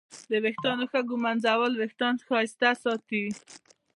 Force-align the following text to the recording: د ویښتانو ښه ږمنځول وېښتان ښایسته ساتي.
د 0.29 0.33
ویښتانو 0.43 0.83
ښه 0.91 0.99
ږمنځول 1.09 1.73
وېښتان 1.75 2.13
ښایسته 2.27 2.69
ساتي. 2.83 3.23